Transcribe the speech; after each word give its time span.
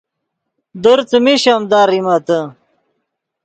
در 0.83 0.99
څیمی 1.09 1.35
شیمدا 1.43 1.81
ریمتے 1.89 2.39